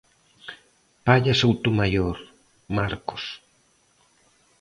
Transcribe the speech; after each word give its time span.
Palla 1.05 1.33
Soutomaior, 1.41 2.15
Marcos. 2.75 3.23